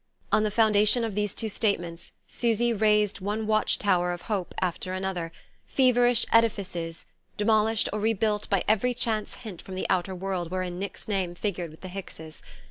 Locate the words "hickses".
11.87-12.41